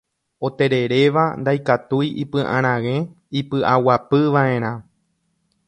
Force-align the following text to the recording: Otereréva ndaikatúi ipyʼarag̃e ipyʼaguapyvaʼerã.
Otereréva 0.47 1.23
ndaikatúi 1.41 2.07
ipyʼarag̃e 2.23 2.95
ipyʼaguapyvaʼerã. 3.39 4.71